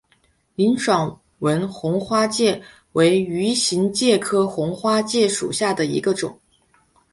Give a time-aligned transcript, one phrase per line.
[0.55, 2.59] 林爽文红花介
[2.93, 6.39] 为鱼形介科红花介属下的一个种。